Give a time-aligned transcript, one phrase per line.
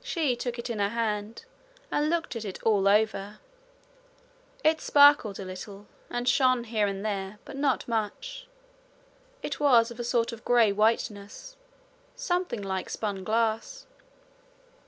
[0.00, 1.44] She took it in her hand,
[1.90, 3.40] and looked at it all over.
[4.62, 8.46] It sparkled a little, and shone here and there, but not much.
[9.42, 11.56] It was of a sort of grey whiteness,
[12.14, 13.86] something like spun glass.